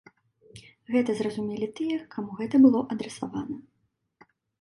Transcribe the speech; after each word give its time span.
Гэта 0.93 1.09
зразумелі 1.19 1.67
тыя, 1.79 1.97
каму 2.15 2.31
гэта 2.39 2.55
было 2.63 2.79
адрасавана. 2.95 3.55